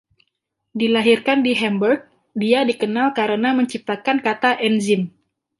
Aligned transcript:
Dilahirkan 0.79 1.39
di 1.45 1.51
Hamburg, 1.61 1.99
dia 2.41 2.59
dikenal 2.69 3.07
karena 3.19 3.49
menciptakan 3.59 4.17
kata 4.27 4.51
enzim. 4.69 5.01